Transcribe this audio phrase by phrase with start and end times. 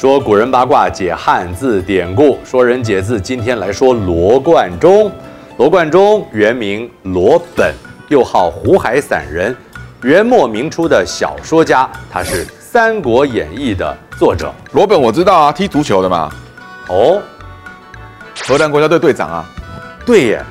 [0.00, 3.20] 说古人八卦解汉字典故，说人解字。
[3.20, 5.12] 今天来说罗贯中。
[5.58, 7.74] 罗贯中原名罗本，
[8.08, 9.54] 又号湖海散人，
[10.00, 11.86] 元末明初的小说家。
[12.10, 14.50] 他是《三国演义》的作者。
[14.72, 16.32] 罗本我知道啊，踢足球的嘛。
[16.88, 17.20] 哦，
[18.46, 19.44] 荷兰国家队队长啊。
[20.06, 20.42] 对耶。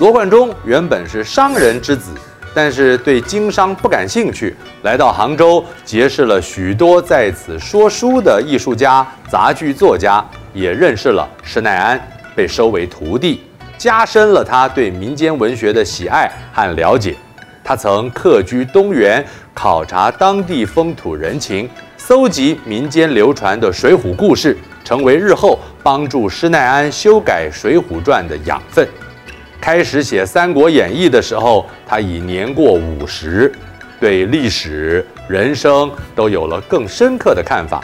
[0.00, 2.10] 罗贯中原本是商人之子。
[2.56, 10.24] 但是对经商不感兴趣，来到杭州结识了许多在此说书的艺术家、杂剧作家，
[10.54, 12.00] 也认识了施耐庵，
[12.34, 13.42] 被收为徒弟，
[13.76, 17.14] 加深了他对民间文学的喜爱和了解。
[17.62, 28.88] 他曾客居东园，考察当地风土人情，搜集民间流传的水浒故事，成为日后帮助施耐庵修改《水浒传》的养分。
[29.60, 33.52] 开始写《三国演义》的时候，他已年过五十，
[33.98, 37.82] 对历史、人生都有了更深刻的看法。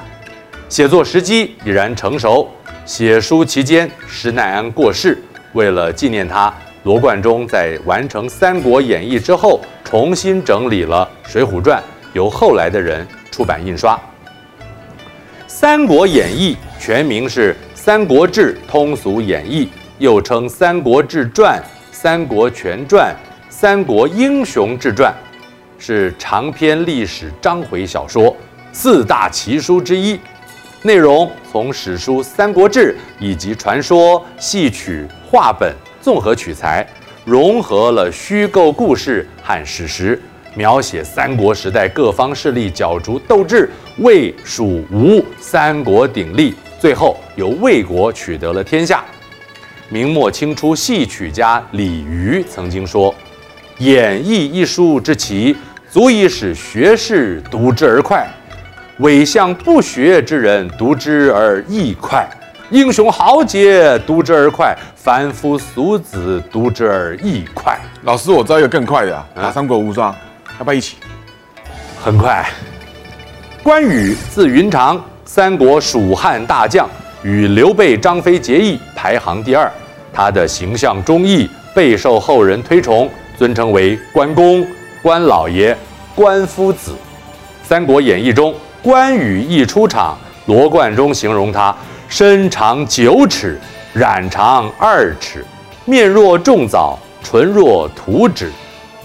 [0.68, 2.48] 写作时机已然成熟。
[2.84, 5.16] 写书期间，施耐庵过世，
[5.52, 6.52] 为了纪念他，
[6.82, 11.78] 罗贯中在完成《三国演义》之后，重新整理了《水浒传》，
[12.12, 13.94] 由后来的人出版印刷。
[15.46, 19.66] 《三国演义》全名是《三国志通俗演义》。
[20.02, 21.62] 又称《三国志传》
[21.96, 23.14] 《三国全传》
[23.54, 25.14] 《三国英雄志传》，
[25.78, 28.36] 是长篇历史章回小说
[28.72, 30.18] 四大奇书之一。
[30.82, 36.84] 内容从史书《三国志》以及传说、戏曲、话本综合取材，
[37.24, 40.20] 融合了虚构故事和史实，
[40.56, 49.04] 描写三国时代各方势力角逐斗智，魏、蜀、吴三国鼎立，最后由魏国取得了天下。
[49.92, 53.14] 明末清初戏曲家李渔曾经说
[53.76, 55.54] ：“演义一书之奇，
[55.90, 58.26] 足以使学士读之而快；
[59.00, 62.26] 伪相不学之人读之而亦快；
[62.70, 70.10] 英雄豪杰读之而快；凡夫俗子读之而亦快。”老师，我知道一个更快的啊，打三国无双，
[70.58, 70.96] 要不要一起？
[72.02, 72.48] 很快。
[73.62, 76.88] 关羽字云长，三国蜀汉大将，
[77.22, 79.70] 与刘备、张飞结义，排行第二。
[80.12, 84.66] 他的形象忠义，备受后人推崇，尊称为关公、
[85.02, 85.76] 关老爷、
[86.14, 86.92] 关夫子。
[87.62, 91.74] 《三国演义》中，关羽一出场，罗贯中形容他
[92.08, 93.58] 身长九尺，
[93.94, 95.44] 髯长二尺，
[95.86, 98.52] 面若重枣，唇若涂脂，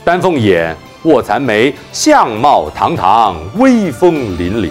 [0.03, 4.69] 丹凤眼，卧蚕眉，相貌堂堂，威风凛凛，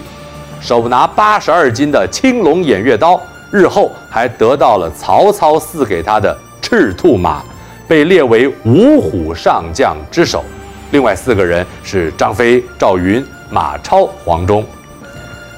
[0.61, 3.19] 手拿八十二斤的青龙偃月刀。
[3.51, 7.43] 日后还得到了曹操赐给他的赤兔马，
[7.87, 10.43] 被列为五虎上将之首。
[10.91, 14.65] 另外四个人是张飞、赵云、马超、黄忠。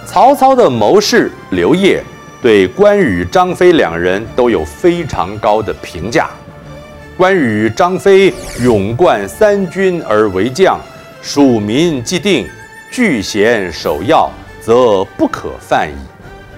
[0.06, 2.04] 曹操的谋士刘烨
[2.42, 6.30] 对关羽、张飞两人都有非常高的评价。
[7.18, 10.80] 关羽、张飞勇冠三军而为将，
[11.22, 12.48] 蜀民既定，
[12.92, 15.94] 据险守要，则不可犯矣。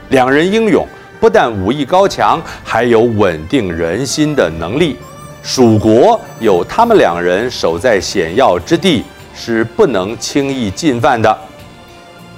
[0.09, 0.85] 两人英勇。
[1.21, 4.97] 不但武艺高强，还有稳定人心的能力。
[5.43, 9.03] 蜀国有他们两人守在险要之地，
[9.35, 11.37] 是不能轻易进犯的。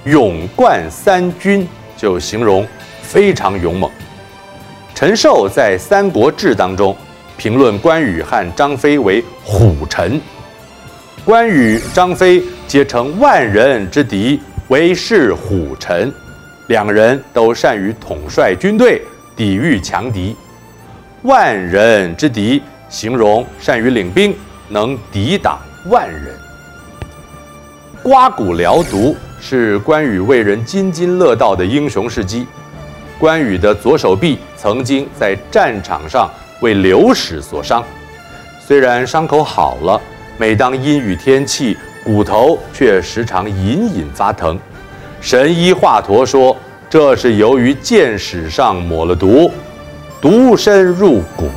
[0.03, 2.67] 勇冠三军，就形容
[3.01, 3.89] 非常勇猛。
[4.93, 6.93] 陈寿在《三国志》当中
[7.37, 10.19] 评论关羽和张飞为虎臣，
[11.23, 16.13] 关羽、张飞皆成万人之敌，为是虎臣。
[16.67, 19.01] 两人都善于统帅军队，
[19.35, 20.35] 抵御强敌。
[21.23, 24.35] 万人之敌，形容善于领兵，
[24.69, 25.59] 能抵挡
[25.89, 26.33] 万人。
[28.01, 32.45] 刮骨疗毒是关羽为人津津乐道的英雄事迹。
[33.19, 36.29] 关羽的左手臂曾经在战场上
[36.61, 37.83] 为流矢所伤，
[38.65, 40.01] 虽然伤口好了，
[40.37, 44.59] 每当阴雨天气，骨头却时常隐隐发疼。
[45.23, 46.53] 神医华佗说，
[46.89, 49.49] 这是由于箭矢上抹了毒，
[50.19, 51.49] 毒深入骨。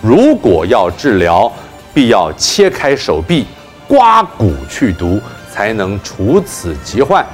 [0.00, 1.52] 如果要治疗，
[1.92, 3.44] 必要切开手臂，
[3.86, 5.20] 刮骨去毒，
[5.52, 7.24] 才能除此疾患。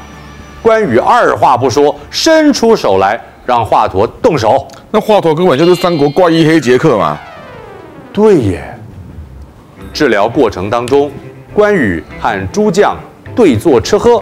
[0.60, 4.66] 关羽二话不说，伸出手来，让华佗动手。
[4.90, 7.16] 那华佗根本就是三国怪医黑杰克嘛？
[8.12, 8.76] 对耶。
[9.92, 11.08] 治疗过程当中，
[11.54, 12.96] 关羽和诸将
[13.36, 14.20] 对坐吃喝。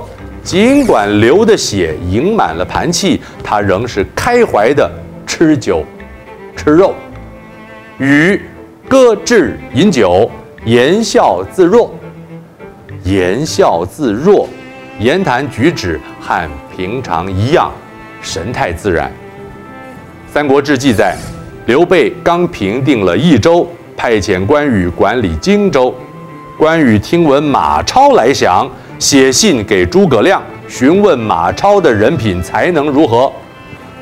[0.49, 4.91] 尽管流的血盈满了盘器，他仍是开怀的
[5.27, 5.85] 吃酒、
[6.57, 6.95] 吃肉。
[7.99, 8.41] 羽
[8.89, 10.31] 搁置饮酒，
[10.65, 11.95] 言笑自若。
[13.05, 14.49] 言笑自若，
[14.99, 17.71] 言谈举止和平常一样，
[18.23, 19.11] 神态自然。
[20.33, 21.15] 《三国志》记载，
[21.67, 25.95] 刘备刚平定了益州，派遣关羽管理荆州。
[26.57, 28.67] 关羽听闻马超来降，
[28.99, 33.33] 写信给诸葛亮，询问马超的人品才能如何。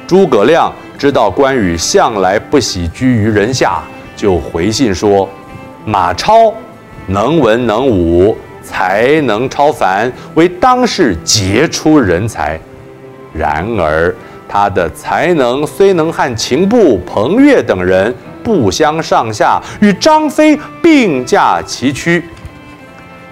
[0.06, 3.82] 诸葛亮知道关羽向来不喜居于人下，
[4.16, 5.28] 就回信说
[5.84, 6.52] ：“马超
[7.06, 12.58] 能文能武，才能超凡，为当世杰出人才。
[13.32, 14.14] 然而。”
[14.48, 18.14] 他的才能虽能和秦布、彭越等人
[18.44, 22.22] 不相上下，与张飞并驾齐驱，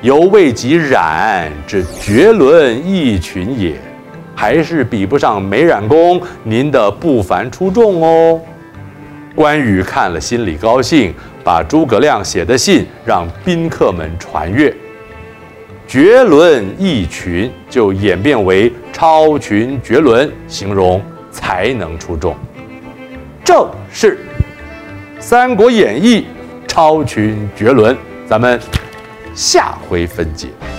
[0.04, 3.74] 犹未及冉之绝伦逸群也，
[4.36, 8.38] 还是比不上梅冉公您的不凡出众哦。
[9.34, 14.76] 关羽看了心里高兴，把诸葛亮写的信让宾客们传阅。
[15.86, 21.00] 绝伦逸群就演变为超群绝伦，形容
[21.30, 22.36] 才能出众。
[23.42, 24.16] 正是
[25.18, 26.20] 《三国演义》
[26.66, 27.96] 超群绝伦，
[28.26, 28.60] 咱们
[29.34, 30.73] 下回分解。